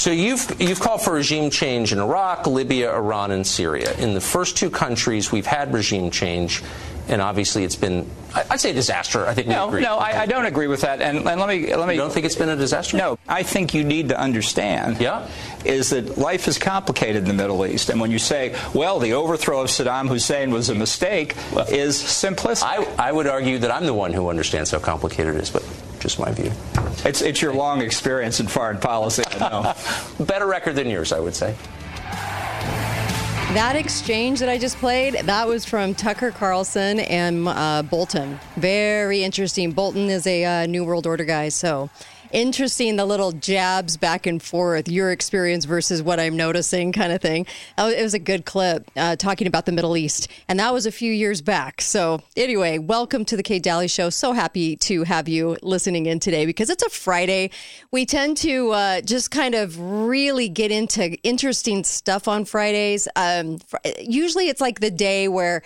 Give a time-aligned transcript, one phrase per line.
[0.00, 3.94] So you've you've called for regime change in Iraq, Libya, Iran, and Syria.
[3.98, 6.62] In the first two countries, we've had regime change,
[7.06, 9.26] and obviously it's been I'd say disaster.
[9.26, 9.82] I think no, agree.
[9.82, 11.02] no, I, I, don't agree with that.
[11.02, 11.96] And, and, let me let me.
[11.96, 12.96] You don't think it's been a disaster?
[12.96, 15.02] No, I think you need to understand.
[15.02, 15.28] Yeah.
[15.66, 19.12] Is that life is complicated in the Middle East, and when you say, well, the
[19.12, 22.62] overthrow of Saddam Hussein was a mistake, well, is simplistic.
[22.62, 25.62] I, I would argue that I'm the one who understands how complicated it is, but
[26.00, 26.50] just my view.
[27.04, 29.22] It's it's your long experience in foreign policy.
[29.38, 29.74] No
[30.20, 31.54] better record than yours, I would say.
[33.54, 38.38] That exchange that I just played, that was from Tucker Carlson and uh, Bolton.
[38.56, 39.72] Very interesting.
[39.72, 41.90] Bolton is a uh, New World Order guy, so
[42.32, 47.20] interesting the little jabs back and forth, your experience versus what I'm noticing, kind of
[47.20, 47.46] thing.
[47.78, 50.92] It was a good clip uh, talking about the Middle East, and that was a
[50.92, 51.80] few years back.
[51.80, 54.10] So, anyway, welcome to the Kate Dalley Show.
[54.10, 57.50] So happy to have you listening in today because it's a Friday.
[57.90, 63.08] We tend to uh, just kind of really get into interesting stuff on Fridays.
[63.16, 63.58] Um,
[64.00, 65.62] usually, it's like the day where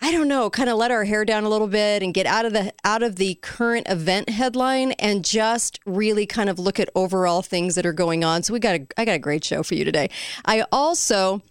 [0.00, 2.44] I don't know, kind of let our hair down a little bit and get out
[2.44, 6.88] of the out of the current event headline and just really kind of look at
[6.94, 8.44] overall things that are going on.
[8.44, 10.08] So we got a I got a great show for you today.
[10.44, 11.42] I also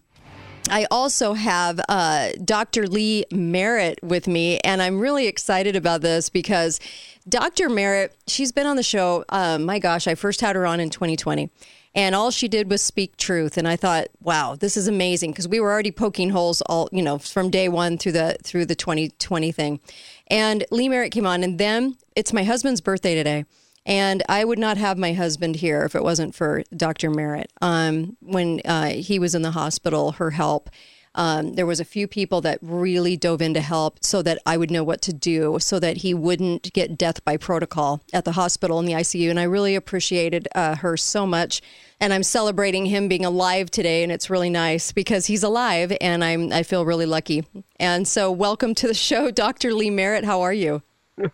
[0.70, 2.88] I also have uh, Dr.
[2.88, 6.80] Lee Merritt with me, and I'm really excited about this because
[7.28, 7.70] Dr.
[7.70, 9.23] Merritt, she's been on the show.
[9.30, 11.50] Uh, my gosh, I first had her on in 2020
[11.96, 15.48] and all she did was speak truth and i thought wow this is amazing because
[15.48, 18.76] we were already poking holes all you know from day one through the through the
[18.76, 19.80] 2020 thing
[20.28, 23.46] and lee merritt came on and then it's my husband's birthday today
[23.88, 27.10] and I would not have my husband here if it wasn't for Dr.
[27.10, 27.50] Merritt.
[27.62, 30.70] Um, when uh, he was in the hospital, her help
[31.18, 34.56] um, there was a few people that really dove in to help so that I
[34.56, 38.34] would know what to do so that he wouldn't get death by protocol at the
[38.34, 39.30] hospital in the ICU.
[39.30, 41.62] And I really appreciated uh, her so much.
[42.00, 46.24] And I'm celebrating him being alive today, and it's really nice because he's alive, and
[46.24, 47.44] I'm I feel really lucky.
[47.80, 49.74] And so, welcome to the show, Dr.
[49.74, 50.24] Lee Merritt.
[50.24, 50.84] How are you?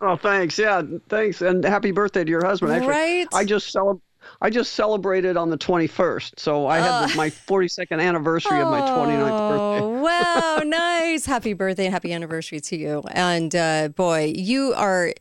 [0.00, 0.58] Oh, thanks.
[0.58, 2.72] Yeah, thanks, and happy birthday to your husband.
[2.72, 3.26] Actually, right?
[3.34, 4.00] I just celebrated
[4.44, 6.38] I just celebrated on the 21st.
[6.38, 10.00] So I had uh, my 42nd anniversary oh, of my 29th birthday.
[10.02, 11.24] wow, nice.
[11.24, 13.02] Happy birthday and happy anniversary to you.
[13.10, 15.14] And uh, boy, you are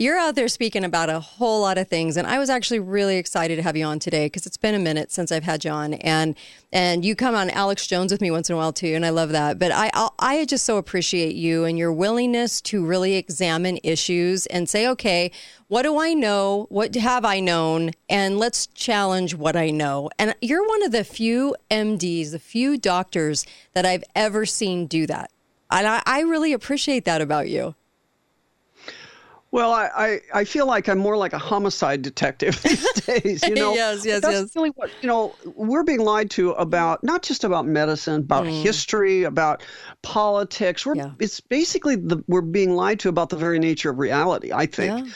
[0.00, 3.16] you're out there speaking about a whole lot of things, and I was actually really
[3.16, 5.72] excited to have you on today because it's been a minute since I've had you
[5.72, 6.36] on, and
[6.72, 9.10] and you come on Alex Jones with me once in a while too, and I
[9.10, 9.58] love that.
[9.58, 14.46] But I I'll, I just so appreciate you and your willingness to really examine issues
[14.46, 15.32] and say, okay,
[15.66, 16.66] what do I know?
[16.68, 17.90] What have I known?
[18.08, 20.10] And let's challenge what I know.
[20.16, 23.44] And you're one of the few MDs, the few doctors
[23.74, 25.32] that I've ever seen do that.
[25.72, 27.74] And I, I really appreciate that about you.
[29.50, 33.42] Well, I, I, I, feel like I'm more like a homicide detective these days.
[33.42, 34.56] You know, yes, yes, that's yes.
[34.56, 38.62] Really what you know, we're being lied to about not just about medicine, about mm.
[38.62, 39.62] history, about
[40.02, 40.84] politics.
[40.84, 41.12] We're yeah.
[41.18, 44.52] it's basically the we're being lied to about the very nature of reality.
[44.52, 45.06] I think,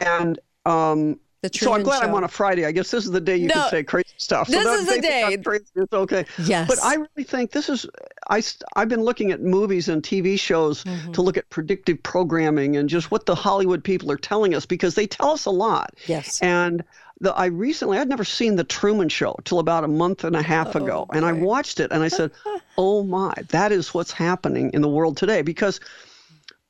[0.00, 0.18] yeah.
[0.18, 1.20] and um,
[1.50, 2.08] so I'm glad show.
[2.08, 2.66] I'm on a Friday.
[2.66, 4.46] I guess this is the day you no, can say crazy stuff.
[4.46, 5.36] This so is the day.
[5.44, 6.24] Crazy, it's okay.
[6.44, 6.68] Yes.
[6.68, 7.86] But I really think this is.
[8.30, 8.42] I
[8.76, 11.12] I've been looking at movies and TV shows mm-hmm.
[11.12, 14.94] to look at predictive programming and just what the Hollywood people are telling us because
[14.94, 15.94] they tell us a lot.
[16.06, 16.40] Yes.
[16.42, 16.84] And
[17.20, 20.42] the, I recently I'd never seen the Truman Show till about a month and a
[20.42, 22.30] half oh, ago, and I watched it and I said,
[22.78, 25.80] "Oh my, that is what's happening in the world today." Because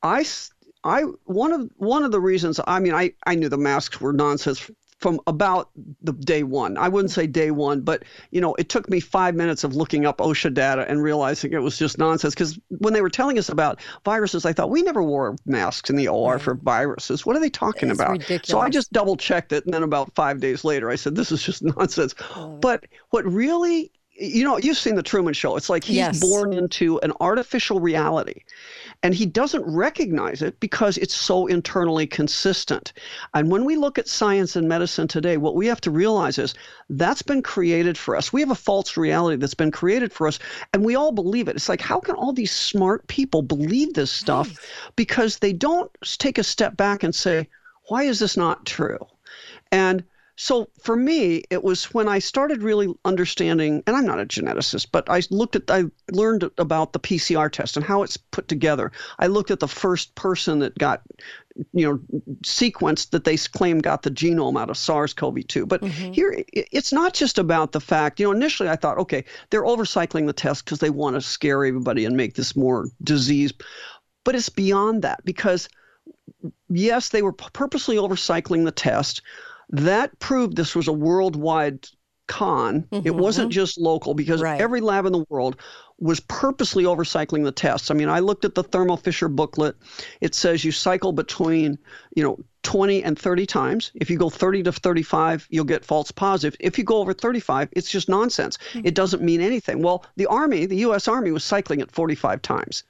[0.02, 0.24] I
[0.84, 4.12] I one of one of the reasons I mean I I knew the masks were
[4.12, 4.70] nonsense
[5.02, 5.70] from about
[6.00, 6.78] the day one.
[6.78, 10.06] I wouldn't say day one, but you know, it took me five minutes of looking
[10.06, 12.34] up OSHA data and realizing it was just nonsense.
[12.34, 15.96] Because when they were telling us about viruses, I thought we never wore masks in
[15.96, 16.44] the OR mm-hmm.
[16.44, 17.26] for viruses.
[17.26, 18.12] What are they talking it's about?
[18.12, 18.46] Ridiculous.
[18.46, 21.32] So I just double checked it, and then about five days later, I said, "This
[21.32, 22.56] is just nonsense." Oh.
[22.60, 25.56] But what really you know, you've seen the Truman Show.
[25.56, 26.20] It's like he's yes.
[26.20, 28.42] born into an artificial reality
[29.02, 32.92] and he doesn't recognize it because it's so internally consistent.
[33.34, 36.54] And when we look at science and medicine today, what we have to realize is
[36.88, 38.32] that's been created for us.
[38.32, 40.38] We have a false reality that's been created for us,
[40.72, 41.56] and we all believe it.
[41.56, 44.48] It's like, how can all these smart people believe this stuff?
[44.48, 44.58] Nice.
[44.96, 47.48] Because they don't take a step back and say,
[47.88, 48.98] why is this not true?
[49.72, 50.04] And
[50.36, 54.88] so for me, it was when I started really understanding, and I'm not a geneticist,
[54.90, 58.92] but I looked at, I learned about the PCR test and how it's put together.
[59.18, 61.02] I looked at the first person that got,
[61.74, 62.00] you know,
[62.42, 65.68] sequenced that they claim got the genome out of SARS-CoV-2.
[65.68, 66.12] But mm-hmm.
[66.12, 70.26] here, it's not just about the fact, you know, initially I thought, okay, they're overcycling
[70.26, 73.52] the test because they want to scare everybody and make this more disease.
[74.24, 75.68] But it's beyond that because
[76.70, 79.20] yes, they were purposely overcycling the test
[79.72, 81.86] that proved this was a worldwide
[82.28, 82.82] con.
[82.82, 83.06] Mm-hmm.
[83.06, 84.60] It wasn't just local because right.
[84.60, 85.56] every lab in the world
[85.98, 87.90] was purposely overcycling the tests.
[87.90, 89.76] I mean, I looked at the Thermo Fisher booklet.
[90.20, 91.78] It says you cycle between,
[92.14, 93.92] you know, 20 and 30 times.
[93.94, 96.56] If you go 30 to 35, you'll get false positive.
[96.60, 98.58] If you go over 35, it's just nonsense.
[98.72, 98.86] Mm-hmm.
[98.86, 99.82] It doesn't mean anything.
[99.82, 102.84] Well, the Army, the US Army was cycling it 45 times.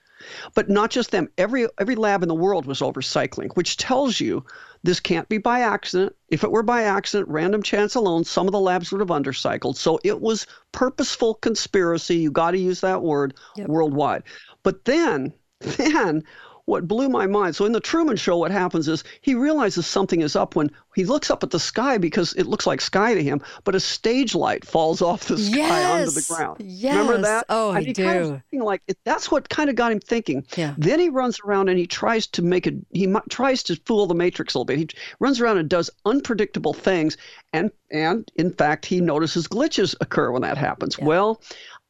[0.55, 1.29] But not just them.
[1.39, 4.45] Every every lab in the world was overcycling, which tells you
[4.83, 6.15] this can't be by accident.
[6.29, 9.77] If it were by accident, random chance alone, some of the labs would have undercycled.
[9.77, 12.17] So it was purposeful conspiracy.
[12.17, 13.69] You got to use that word yep.
[13.69, 14.25] worldwide.
[14.63, 16.25] But then, then
[16.67, 17.57] what blew my mind.
[17.57, 21.05] So in the Truman Show, what happens is he realizes something is up when he
[21.05, 24.35] looks up at the sky because it looks like sky to him, but a stage
[24.35, 26.09] light falls off the sky yes.
[26.09, 26.57] onto the ground.
[26.61, 26.97] Yes.
[26.97, 27.47] Remember that?
[27.49, 28.05] Oh, and I he do.
[28.05, 30.47] Kind of like that's what kind of got him thinking.
[30.57, 30.75] Yeah.
[30.79, 34.15] Then he runs around and he tries to make a he tries to fool the
[34.15, 34.79] Matrix a little bit.
[34.79, 34.89] He
[35.19, 37.17] runs around and does unpredictable things,
[37.53, 40.97] and and in fact he notices glitches occur when that happens.
[40.99, 41.07] Yeah.
[41.07, 41.43] Well,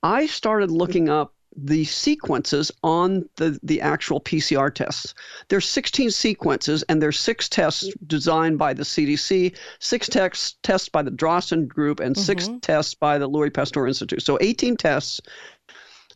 [0.02, 5.14] I started looking up the sequences on the, the actual PCR tests.
[5.48, 11.02] There's 16 sequences, and there's six tests designed by the CDC, six tests tests by
[11.02, 12.24] the Drosten Group, and mm-hmm.
[12.24, 14.22] six tests by the Louis Pasteur Institute.
[14.22, 15.20] So 18 tests.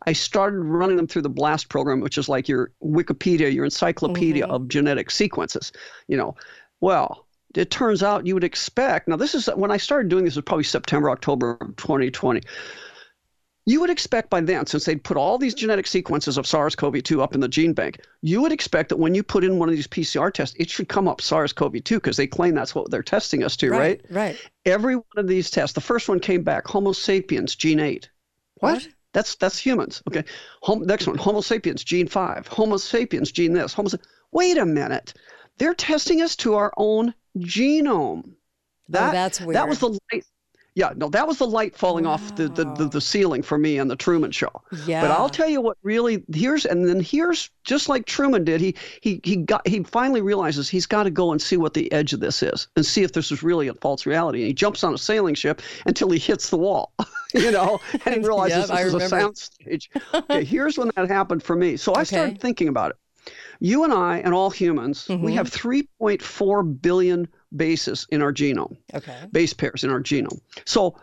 [0.09, 4.45] I started running them through the BLAST program, which is like your Wikipedia, your encyclopedia
[4.45, 4.53] mm-hmm.
[4.53, 5.73] of genetic sequences.
[6.07, 6.37] You know,
[6.81, 9.09] well, it turns out you would expect.
[9.09, 12.43] Now, this is when I started doing this was probably September, October of 2020
[13.69, 17.03] you would expect by then, since they'd put all these genetic sequences of SARS CoV
[17.03, 19.69] 2 up in the gene bank, you would expect that when you put in one
[19.69, 22.77] of these PCR tests, it should come up SARS CoV 2 because they claim that's
[22.77, 24.01] what they're testing us to, right?
[24.09, 24.17] Right.
[24.17, 24.51] right.
[24.65, 28.09] Every one of these tests, the first one came back Homo sapiens, gene 8.
[28.55, 28.75] What?
[28.75, 28.89] what?
[29.13, 30.03] That's that's humans.
[30.09, 30.25] Okay.
[30.63, 32.47] Hom- next one, Homo sapiens, gene 5.
[32.47, 33.75] Homo sapiens, gene this.
[33.75, 33.97] Homo sa-
[34.31, 35.15] Wait a minute.
[35.59, 38.23] They're testing us to our own genome.
[38.27, 38.33] Oh,
[38.91, 39.57] that, oh, that's weird.
[39.57, 40.25] That was the light
[40.77, 42.13] yeah, no, that was the light falling wow.
[42.13, 44.53] off the, the, the, the, ceiling for me on the Truman Show.
[44.85, 45.01] Yeah.
[45.01, 48.61] But I'll tell you what really here's and then here's just like Truman did.
[48.61, 51.91] He he he got he finally realizes he's got to go and see what the
[51.93, 54.41] edge of this is and see if this is really a false reality.
[54.41, 56.93] And he jumps on a sailing ship until he hits the wall,
[57.35, 59.91] you know, and he realizes yep, this is a sound stage.
[60.13, 61.79] okay, here's when that happened for me.
[61.79, 62.05] So I okay.
[62.05, 62.97] started thinking about it.
[63.61, 65.25] You and I and all humans, mm-hmm.
[65.25, 68.77] we have 3.4 billion bases in our genome.
[68.95, 69.17] Okay.
[69.33, 70.41] Base pairs in our genome.
[70.65, 70.97] So,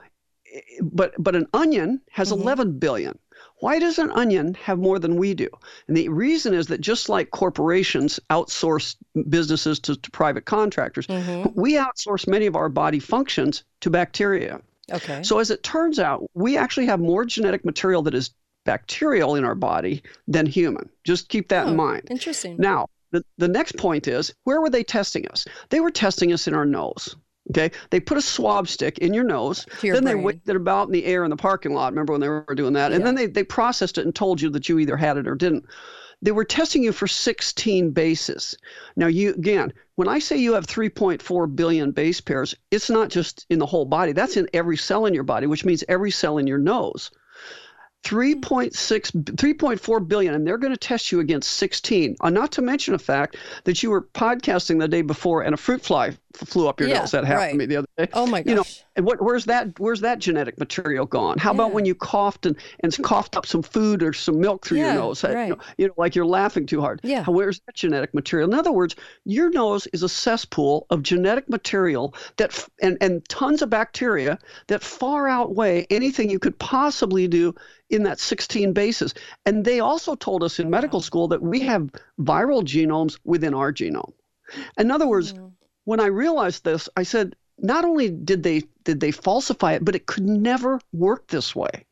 [0.81, 2.41] but but an onion has mm-hmm.
[2.41, 3.17] 11 billion.
[3.59, 5.47] Why does an onion have more than we do?
[5.87, 8.95] And the reason is that just like corporations outsource
[9.29, 11.49] businesses to, to private contractors, mm-hmm.
[11.59, 14.61] we outsource many of our body functions to bacteria.
[14.91, 15.23] Okay.
[15.23, 18.31] So as it turns out, we actually have more genetic material that is
[18.65, 20.89] bacterial in our body than human.
[21.03, 22.07] Just keep that oh, in mind.
[22.09, 22.57] Interesting.
[22.57, 25.45] Now, the, the next point is where were they testing us?
[25.69, 27.15] They were testing us in our nose.
[27.51, 29.65] Okay, they put a swab stick in your nose.
[29.81, 30.17] Your then brain.
[30.17, 31.91] they waved it about in the air in the parking lot.
[31.91, 32.91] Remember when they were doing that?
[32.91, 33.05] And yeah.
[33.05, 35.65] then they, they processed it and told you that you either had it or didn't.
[36.21, 38.55] They were testing you for 16 bases.
[38.95, 43.45] Now, you again, when I say you have 3.4 billion base pairs, it's not just
[43.49, 44.13] in the whole body.
[44.13, 47.11] That's in every cell in your body, which means every cell in your nose.
[48.03, 52.91] 3.6 3.4 billion and they're going to test you against 16 uh, not to mention
[52.91, 56.79] the fact that you were podcasting the day before and a fruit fly flew up
[56.79, 57.51] your yeah, nose that happened right.
[57.51, 58.63] to me the other day oh my gosh you know
[58.95, 61.55] and what, where's that where's that genetic material gone how yeah.
[61.55, 64.93] about when you coughed and, and coughed up some food or some milk through yeah,
[64.93, 65.47] your nose right.
[65.47, 68.57] you, know, you know like you're laughing too hard yeah where's that genetic material in
[68.57, 73.69] other words your nose is a cesspool of genetic material that and and tons of
[73.69, 77.53] bacteria that far outweigh anything you could possibly do
[77.89, 79.13] in that 16 bases.
[79.45, 83.71] And they also told us in medical school that we have viral genomes within our
[83.71, 84.13] genome.
[84.77, 85.51] In other words, mm.
[85.85, 89.95] When I realized this, I said, not only did they did they falsify it, but
[89.95, 91.85] it could never work this way.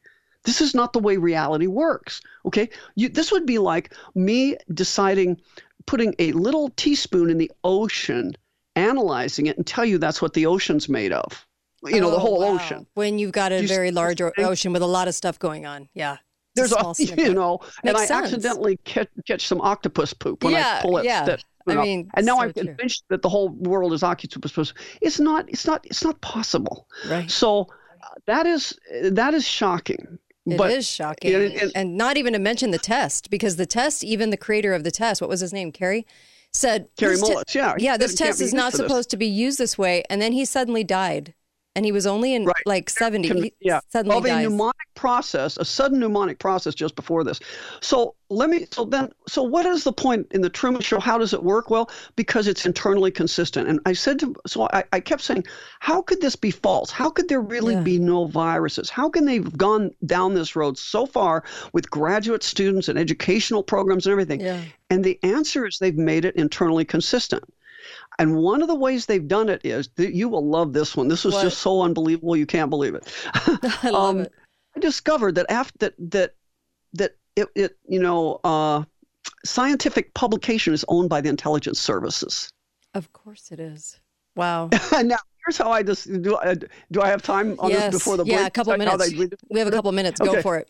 [0.44, 2.22] This is not the way reality works.
[2.46, 5.40] Okay, you, this would be like me deciding
[5.86, 8.34] putting a little teaspoon in the ocean,
[8.76, 11.46] analyzing it, and tell you that's what the ocean's made of
[11.90, 12.56] you know, oh, the whole wow.
[12.56, 12.86] ocean.
[12.94, 15.90] When you've got a you very large ocean with a lot of stuff going on.
[15.94, 16.18] Yeah.
[16.56, 18.26] There's a, you know, Makes and I sense.
[18.26, 21.06] accidentally catch, catch some octopus poop when Yeah, I pull it.
[21.06, 21.26] yeah.
[21.26, 22.64] That, you I mean, and now so I'm true.
[22.64, 24.74] convinced that the whole world is poop.
[25.02, 25.50] It's not.
[25.50, 25.86] It's not.
[25.86, 26.88] It's not possible.
[27.10, 27.30] Right.
[27.30, 27.68] So
[28.04, 30.20] uh, that is that is shocking.
[30.46, 31.36] It is but, shocking.
[31.36, 34.74] and- and- and not even to mention the test, because the test, even the creator
[34.74, 35.72] of the test, what was his name?
[35.72, 36.06] Kary?
[36.52, 39.28] Said Kary "This te- yeah, Yeah, this test is not for this." supposed to be
[39.28, 40.04] used this way.
[40.10, 41.34] And then he suddenly died.
[41.76, 42.56] And he was only in Right.
[42.66, 43.28] like 70.
[43.28, 44.48] Can- He yeah, suddenly of a dies.
[44.48, 47.40] pneumonic process, a sudden pneumonic process just before this.
[47.80, 48.66] So let me.
[48.72, 51.00] So then, so what is the point in the Truman Show?
[51.00, 51.70] How does it work?
[51.70, 53.70] Well, because it's internally consistent.
[53.70, 55.46] And I said to, so I, I kept saying,
[55.80, 56.92] how could this be false?
[56.92, 57.82] How could there really Yeah.
[57.84, 58.90] be no viruses?
[58.90, 64.06] How can they've gone down this road so far with graduate students and educational programs
[64.06, 64.42] and everything?
[64.42, 64.62] Yeah.
[64.90, 67.44] And the answer is they've made it internally consistent.
[68.20, 71.08] And one of the ways they've done it is that you will love this one.
[71.08, 71.44] This was What?
[71.44, 73.12] just so unbelievable you can't believe it.
[73.84, 74.32] I love it.
[74.76, 76.36] I discovered that after that that
[76.94, 78.84] that it, it you know uh,
[79.46, 82.52] scientific publication is owned by the intelligence services.
[82.94, 84.00] Of course it is.
[84.36, 84.70] Wow.
[84.92, 86.38] now here's how I just do.
[86.38, 86.56] I,
[86.92, 87.92] do I have time on yes.
[87.92, 88.38] this before the break?
[88.38, 89.38] yeah, a couple Is how minutes.
[89.50, 90.20] We have a couple of minutes.
[90.20, 90.42] Go Okay.
[90.42, 90.70] for it.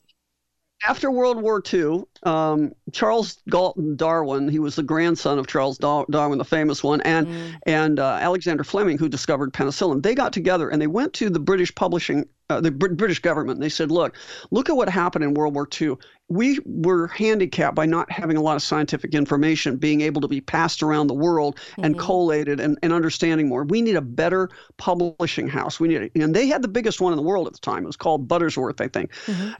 [0.87, 6.05] After World War II, um, Charles Galton Darwin, he was the grandson of Charles Dar-
[6.09, 7.53] Darwin, the famous one, and Mm.
[7.65, 10.01] and uh, Alexander Fleming, who discovered penicillin.
[10.01, 13.57] They got together and they went to the British publishing, uh, the Br- British government.
[13.57, 14.15] And they said, "Look,
[14.49, 15.95] look at what happened in World War II.
[16.29, 20.41] We were handicapped by not having a lot of scientific information being able to be
[20.41, 23.63] passed around the world and collated and, and understanding more.
[23.65, 25.79] We need a better publishing house.
[25.79, 27.83] We need, and they had the biggest one in the world at the time.
[27.83, 29.11] It was called Buttersworth, I think,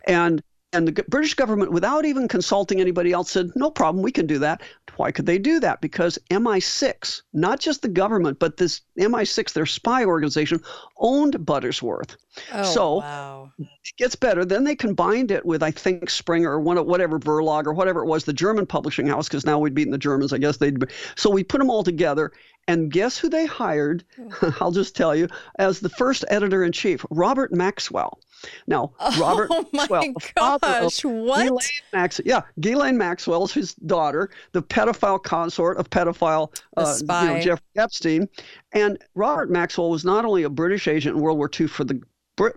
[0.08, 0.42] and."
[0.74, 4.40] And the British government, without even consulting anybody else, said, no problem, we can do
[4.40, 4.62] that.
[4.96, 5.82] Why could they do that?
[5.82, 10.62] Because MI6, not just the government, but this MI6, their spy organization,
[10.98, 12.16] owned Buttersworth.
[12.54, 13.52] Oh, So- wow.
[13.60, 14.46] It gets better.
[14.46, 18.02] Then they combined it with, I think, Springer or one, of- whatever, Verlag or whatever
[18.02, 20.80] it was, the German publishing house, because now we'd beaten the Germans, I guess they'd
[20.80, 20.88] be.
[21.16, 22.32] So we put them all together.
[22.72, 24.06] And guess who they hired?
[24.62, 25.28] I'll just tell you,
[25.60, 28.20] as the first editor in chief, Robert Maxwell.
[28.66, 31.42] Now, Robert Oh my Maxwell, the father of gosh, what?
[31.44, 37.40] Ghislaine Max, yeah, Ghislaine Maxwell's his daughter, the pedophile consort of pedophile uh, you know,
[37.42, 38.30] Jeffrey Epstein,
[38.72, 42.02] and Robert Maxwell was not only a British agent in World War II for the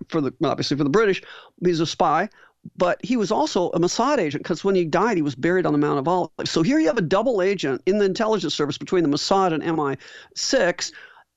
[0.08, 1.22] for the obviously for the British,
[1.62, 2.28] he's a spy,
[2.76, 5.72] but he was also a Mossad agent because when he died, he was buried on
[5.72, 6.50] the Mount of Olives.
[6.50, 9.62] So here you have a double agent in the intelligence service between the Mossad and
[9.62, 10.92] MI6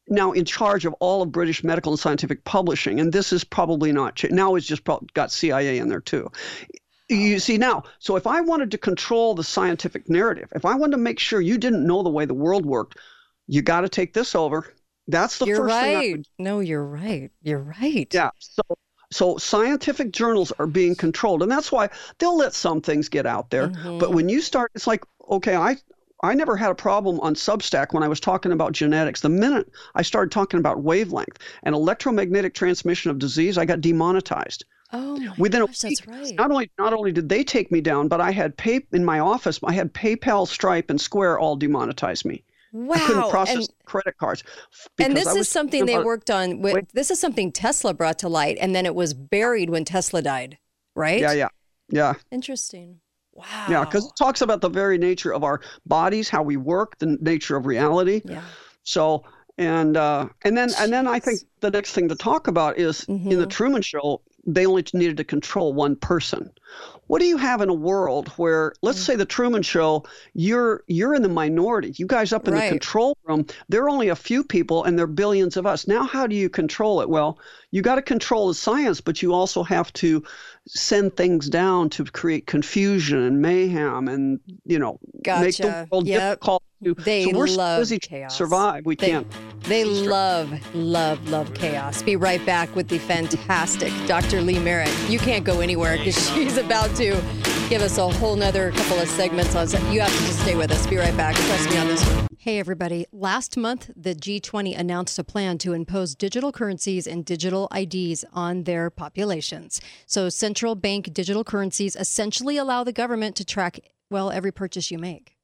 [0.10, 3.92] now in charge of all of British medical and scientific publishing, and this is probably
[3.92, 4.56] not ch- now.
[4.56, 6.32] It's just prob- got CIA in there too.
[7.10, 10.92] You see now, so if I wanted to control the scientific narrative, if I wanted
[10.92, 12.98] to make sure you didn't know the way the world worked,
[13.48, 14.74] you got to take this over.
[15.08, 15.96] That's the You're first thing.
[15.96, 16.28] I right.
[16.38, 17.32] No, you're right.
[17.42, 18.08] You're right.
[18.14, 18.30] yeah.
[18.40, 18.62] So
[19.12, 23.50] so scientific journals are being controlled, and that's why they'll let some things get out
[23.50, 23.70] there.
[23.70, 24.00] Mm-hmm.
[24.00, 25.78] But when you start, it's like okay, I
[26.24, 29.22] I never had a problem on Substack when I was talking about genetics.
[29.22, 34.66] The minute I started talking about wavelength and electromagnetic transmission of disease, I got demonetized.
[34.94, 36.36] Oh my Within gosh, a week, that's right.
[36.36, 39.20] not only not only did they take me down, but I had pay in my
[39.20, 39.60] office.
[39.64, 42.44] I had PayPal, Stripe, and Square all demonetize me.
[42.74, 43.30] I couldn't Wow.
[43.30, 44.44] process And, credit cards.
[45.00, 46.62] and this is something they worked on.
[46.62, 46.90] With, Wait.
[46.94, 50.58] this is something Tesla brought to light, and then it was buried when Tesla died,
[50.96, 51.20] right?
[51.22, 51.48] Yeah, yeah,
[51.90, 52.14] yeah.
[52.32, 53.00] Interesting.
[53.34, 53.46] Wow.
[53.70, 57.18] Yeah, because it talks about the very nature of our bodies, how we work, the
[57.22, 58.22] nature of reality.
[58.26, 58.42] Yeah.
[58.84, 59.24] So
[59.60, 63.04] and uh, and then and then I think the next thing to talk about is
[63.06, 63.30] in Mm-hmm.
[63.40, 66.52] the Truman Show, they only needed to control one person.
[67.08, 69.06] What do you have in a world where, let's mm.
[69.06, 71.94] say, the Truman Show, you're you're in the minority.
[71.98, 72.66] You guys up in Right.
[72.66, 75.88] the control room, there are only a few people, and there are billions of us.
[75.88, 77.10] Now, how do you control it?
[77.10, 77.40] Well,
[77.72, 80.24] you got to control the science, but you also have to
[80.68, 86.20] send things down to create confusion and mayhem, and you know, make the world Yep.
[86.22, 86.64] difficult.
[86.84, 88.38] To, They so we're love busy chaos.
[88.38, 88.86] survive.
[88.86, 89.26] We They, can't.
[89.64, 92.04] they love, love, love chaos.
[92.04, 94.42] Be right back with the fantastic Dr.
[94.42, 94.94] Lee Merritt.
[95.10, 97.22] You can't go anywhere because she's about to
[97.70, 99.68] give us a whole nother couple of segments on.
[99.94, 100.88] You have to just stay with us.
[100.88, 101.36] Be right back.
[101.36, 102.28] Trust me on this one.
[102.40, 103.06] Hey, everybody.
[103.12, 108.64] Last month, the G20 announced a plan to impose digital currencies and digital IDs on
[108.64, 109.82] their populations.
[110.06, 114.98] So, central bank digital currencies essentially allow the government to track, well, every purchase you
[114.98, 115.36] make.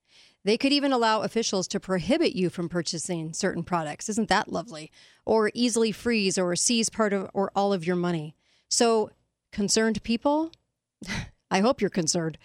[0.46, 4.10] They could even allow officials to prohibit you from purchasing certain products.
[4.10, 4.92] Isn't that lovely?
[5.26, 8.36] Or easily freeze or seize part of or all of your money.
[8.70, 9.12] So,
[9.52, 10.52] concerned people,
[11.54, 12.40] I hope you're concerned.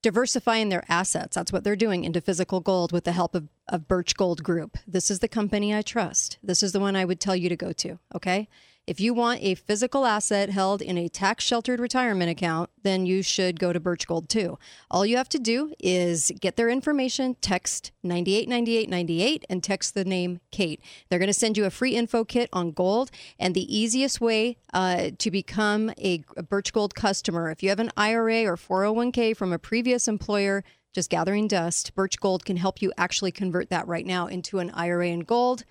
[0.00, 1.34] Diversifying their assets.
[1.34, 4.78] That's what they're doing into physical gold with the help of, of Birch Gold Group.
[4.86, 6.38] This is the company I trust.
[6.42, 7.98] This is the one I would tell you to go to.
[8.14, 8.48] Okay.
[8.86, 13.20] If you want a physical asset held in a tax sheltered retirement account, then you
[13.20, 14.60] should go to Birch Gold too.
[14.92, 20.38] All you have to do is get their information, text 989898, and text the name
[20.52, 20.80] Kate.
[21.08, 23.10] They're going to send you a free info kit on gold.
[23.40, 27.90] And the easiest way uh, to become a, Birch Gold customer, if you have an
[27.96, 30.62] IRA or 401k from a previous employer,
[30.92, 34.70] just gathering dust, Birch Gold can help you actually convert that right now into an
[34.70, 35.64] IRA in gold,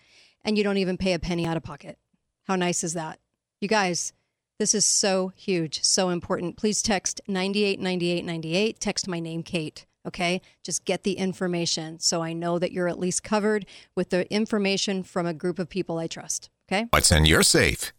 [0.43, 1.97] and you don't even pay a penny out of pocket.
[2.45, 3.19] How nice is that?
[3.59, 4.13] You guys,
[4.59, 6.57] this is so huge, so important.
[6.57, 8.79] Please text 989898.
[8.79, 9.87] Text my name, Kate.
[10.07, 10.41] Okay.
[10.63, 15.01] Just get the information so I know that you're at least covered with the information
[15.01, 16.51] from a group of people I trust.
[16.69, 16.85] Okay.
[16.91, 17.91] What's in your safe?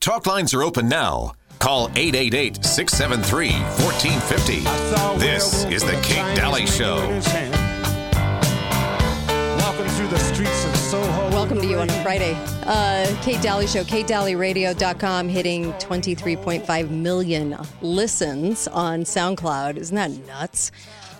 [0.00, 1.34] Talk lines are open now.
[1.60, 3.52] Call 888 673
[3.84, 5.20] 1450.
[5.20, 6.96] This is The Kate Dalley Show.
[9.62, 11.31] Welcome to
[11.72, 12.36] you on a Friday.
[12.64, 19.78] Uh, Kate Dalley Show, katedalleyradio.com, hitting 23.5 million listens on SoundCloud.
[19.78, 20.70] Isn't that nuts?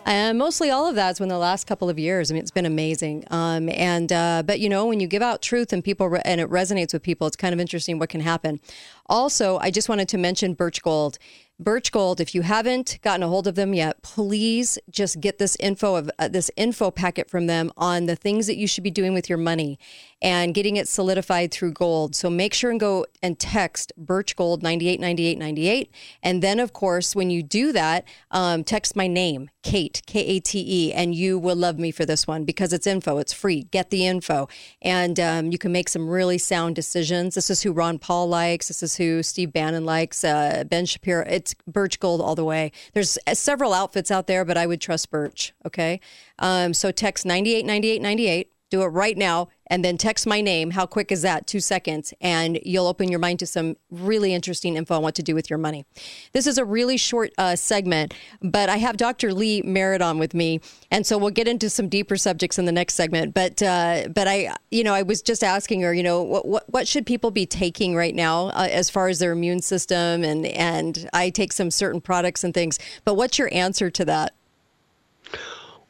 [0.05, 2.31] And mostly all of that's been the last couple of years.
[2.31, 3.25] I mean, it's been amazing.
[3.31, 6.39] Um, and uh, but you know, when you give out truth and people re- and
[6.39, 8.61] it resonates with people, it's kind of interesting what can happen.
[9.07, 11.19] Also, I just wanted to mention Birch Gold.
[11.63, 15.57] Birch Gold, if you haven't gotten a hold of them yet, please just get this
[15.61, 18.91] info of uh, this info packet from them on the things that you should be
[18.91, 19.79] doing with your money
[20.23, 22.15] and getting it solidified through gold.
[22.15, 25.91] So make sure and go and text Birch Gold 989898.
[26.23, 30.41] And then, of course, when you do that, um, text my name, Kate, K A
[30.41, 33.19] T E, and you will love me for this one because it's info.
[33.19, 33.65] It's free.
[33.65, 34.49] Get the info.
[34.81, 37.35] And um, you can make some really sound decisions.
[37.35, 38.69] This is who Ron Paul likes.
[38.69, 41.25] This is who Steve Bannon likes, uh, Ben Shapiro.
[41.27, 42.73] It's Birch Gold all the way.
[42.93, 45.53] There's uh, several outfits out there, but I would trust Birch.
[45.67, 46.01] Okay.
[46.39, 50.71] Um, so text 989898 do it right now and then text my name.
[50.71, 51.47] How quick is that?
[51.47, 52.15] Two seconds.
[52.23, 55.51] And you'll open your mind to some really interesting info on what to do with
[55.51, 55.85] your money.
[56.33, 59.35] This is a really short uh, segment, but I have Dr.
[59.35, 60.63] Lee Merritt on with me.
[60.91, 63.35] And so we'll get into some deeper subjects in the next segment.
[63.35, 66.65] But, uh, but I, you know, I was just asking her, you know, what, what,
[66.73, 70.25] what should people be taking right now uh, as far as their immune system?
[70.25, 72.79] And, and I take some certain products and things.
[73.05, 74.33] But what's your answer to that?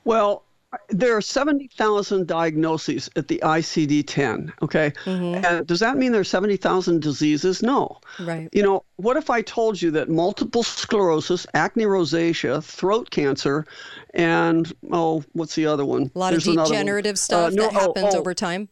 [0.05, 0.43] Well,
[0.89, 4.53] there are 70,000 diagnoses at the ICD 10.
[4.63, 4.93] Okay.
[5.05, 5.45] Mm-hmm.
[5.45, 7.63] And does that mean there are 70,000 diseases?
[7.63, 7.99] No.
[8.21, 8.49] Right.
[8.53, 13.67] You know, what if I told you that multiple sclerosis, acne rosacea, throat cancer,
[14.15, 16.11] and, oh, what's the other one?
[16.15, 18.21] A lot There's of degenerative stuff uh, no, that happens oh, oh.
[18.21, 18.69] over time.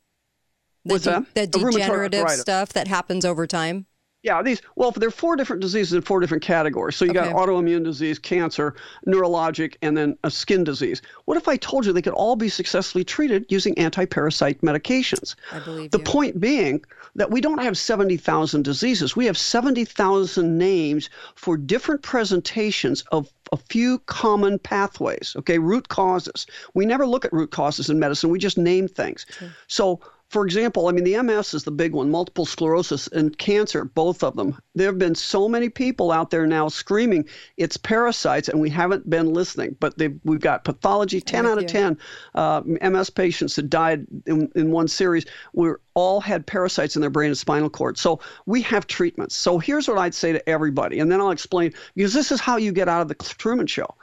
[0.84, 1.34] The what's de- that?
[1.34, 3.86] The degenerative stuff that happens over time.
[4.22, 6.94] Yeah, these well, there are four different diseases in four different categories.
[6.94, 7.30] So you okay.
[7.30, 8.74] got autoimmune disease, cancer,
[9.06, 11.00] neurologic, and then a skin disease.
[11.24, 15.36] What if I told you they could all be successfully treated using anti-parasite medications?
[15.52, 16.04] I believe the you.
[16.04, 19.16] point being that we don't have 70,000 diseases.
[19.16, 26.46] We have 70,000 names for different presentations of a few common pathways, okay, root causes.
[26.74, 28.30] We never look at root causes in medicine.
[28.30, 29.26] We just name things.
[29.30, 29.48] Sure.
[29.66, 33.84] So for example, I mean, the MS is the big one, multiple sclerosis and cancer,
[33.84, 34.56] both of them.
[34.76, 39.10] There have been so many people out there now screaming it's parasites, and we haven't
[39.10, 39.76] been listening.
[39.80, 41.98] But we've got pathology 10 out of 10
[42.36, 47.10] uh, MS patients that died in, in one series were all had parasites in their
[47.10, 47.98] brain and spinal cord.
[47.98, 49.34] So we have treatments.
[49.34, 52.56] So here's what I'd say to everybody, and then I'll explain because this is how
[52.56, 53.96] you get out of the Truman Show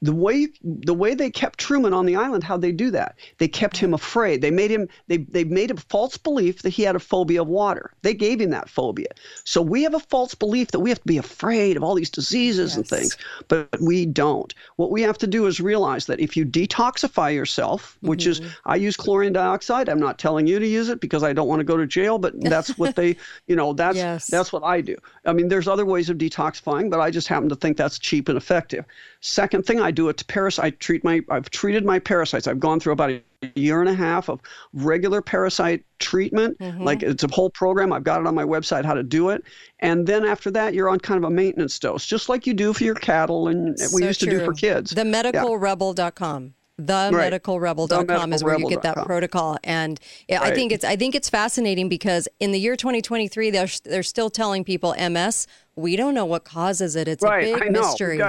[0.00, 3.16] the way the way they kept Truman on the island, how they do that?
[3.38, 4.42] They kept him afraid.
[4.42, 7.48] They made him they they made a false belief that he had a phobia of
[7.48, 7.92] water.
[8.02, 9.08] They gave him that phobia.
[9.44, 12.10] So we have a false belief that we have to be afraid of all these
[12.10, 12.76] diseases yes.
[12.76, 13.16] and things,
[13.48, 14.54] but we don't.
[14.76, 18.44] What we have to do is realize that if you detoxify yourself, which mm-hmm.
[18.44, 19.88] is I use chlorine dioxide.
[19.88, 22.18] I'm not telling you to use it because I don't want to go to jail,
[22.18, 24.26] but that's what they, you know, that's yes.
[24.26, 24.96] that's what I do.
[25.24, 28.28] I mean, there's other ways of detoxifying, but I just happen to think that's cheap
[28.28, 28.84] and effective.
[29.20, 30.64] Second thing I do it to parasites.
[30.64, 32.46] I treat my I've treated my parasites.
[32.46, 33.22] I've gone through about a
[33.54, 34.40] year and a half of
[34.72, 36.58] regular parasite treatment.
[36.58, 36.82] Mm-hmm.
[36.82, 37.92] Like it's a whole program.
[37.92, 39.44] I've got it on my website how to do it.
[39.80, 42.72] And then after that, you're on kind of a maintenance dose, just like you do
[42.72, 44.30] for your cattle and so we used true.
[44.30, 44.92] to do for kids.
[44.94, 49.98] Themedicalrebel.com themedicalrebel.com is where you get that protocol and
[50.30, 50.40] right.
[50.40, 54.30] i think it's i think it's fascinating because in the year 2023 they're, they're still
[54.30, 57.52] telling people ms we don't know what causes it it's right.
[57.52, 58.20] a big mystery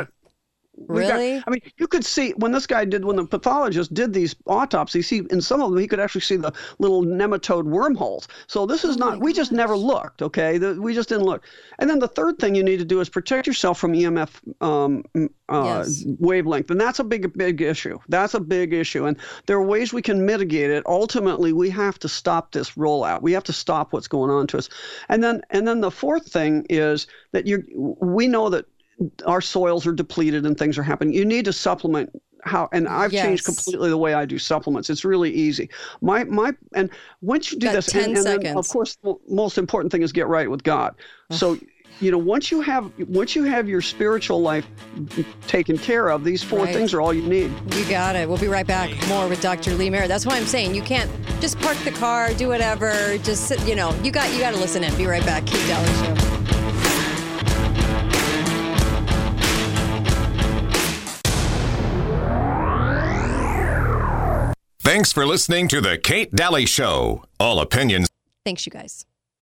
[0.88, 1.36] Really?
[1.36, 4.36] Got, I mean, you could see when this guy did, when the pathologist did these
[4.46, 8.28] autopsies, he in some of them he could actually see the little nematode wormholes.
[8.48, 9.20] So this is oh not.
[9.20, 10.22] We just never looked.
[10.22, 11.44] Okay, the, we just didn't look.
[11.80, 14.30] And then the third thing you need to do is protect yourself from EMF
[14.62, 15.04] um,
[15.50, 16.04] uh, yes.
[16.20, 18.00] wavelength, and that's a big, big issue.
[18.08, 20.84] That's a big issue, and there are ways we can mitigate it.
[20.86, 23.22] Ultimately, we have to stop this rollout.
[23.22, 24.70] We have to stop what's going on to us.
[25.10, 27.64] And then, and then the fourth thing is that you.
[28.00, 28.66] We know that
[29.26, 31.14] our soils are depleted and things are happening.
[31.14, 32.10] You need to supplement
[32.44, 33.26] how and I've yes.
[33.26, 34.90] changed completely the way I do supplements.
[34.90, 35.70] It's really easy.
[36.02, 36.90] My my and
[37.22, 40.28] once you do Got this, and, and of course, the most important thing is get
[40.28, 40.96] right with God.
[41.32, 41.58] So
[42.00, 44.66] you know, once you have once you have your spiritual life
[45.48, 46.74] taken care of, these four Right.
[46.74, 47.52] things are all you need.
[47.76, 48.28] You got it.
[48.28, 48.90] We'll be right back.
[49.08, 49.74] More with Dr.
[49.76, 50.08] Lee Merritt.
[50.08, 53.18] That's why I'm saying you can't just park the car, do whatever.
[53.20, 54.96] Just sit, you know, you got you got to listen in.
[54.96, 55.46] Be right back.
[55.46, 56.29] Kate Dalley Show.
[65.00, 67.24] Thanks for listening to The Kate Dalley Show.
[67.40, 68.10] All opinions
[68.44, 69.06] Thanks, you guys.